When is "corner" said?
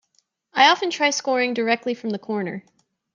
2.17-2.63